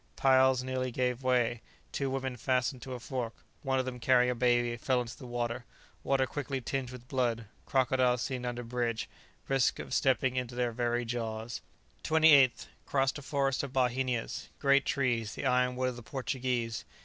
Piles 0.15 0.63
nearly 0.63 0.89
gave 0.89 1.21
way; 1.21 1.61
two 1.91 2.09
women 2.09 2.35
fastened 2.35 2.81
to 2.81 2.95
a 2.95 2.99
fork; 2.99 3.35
one 3.61 3.77
of 3.77 3.85
them, 3.85 3.99
carrying 3.99 4.31
a 4.31 4.33
baby, 4.33 4.75
fell 4.75 4.99
into 4.99 5.15
the 5.15 5.27
water. 5.27 5.63
Water 6.03 6.25
quickly 6.25 6.59
tinged 6.59 6.89
with 6.89 7.07
blood; 7.07 7.45
crocodiles 7.67 8.23
seen 8.23 8.43
under 8.43 8.63
bridge; 8.63 9.07
risk 9.47 9.77
of 9.77 9.93
stepping 9.93 10.35
into 10.35 10.55
their 10.55 10.71
very 10.71 11.05
jaws. 11.05 11.61
28th. 12.03 12.65
Crossed 12.87 13.19
a 13.19 13.21
forest 13.21 13.61
of 13.61 13.73
bauhinias; 13.73 14.47
great 14.57 14.87
trees, 14.87 15.35
the 15.35 15.45
iron 15.45 15.75
wood 15.75 15.89
of 15.89 15.97
the 15.97 16.01
Portuguese. 16.01 16.83